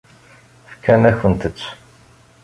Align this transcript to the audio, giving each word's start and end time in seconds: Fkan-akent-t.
Fkan-akent-t. 0.71 1.59